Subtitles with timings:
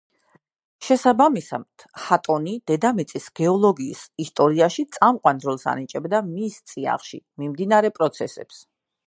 [0.85, 8.67] შესაბამისად ჰატონი დედამიწის გეოლოგიის ისტორიაში წამყვან როლს ანიჭებდა მის წიაღში მიმდინარე პროცესებს.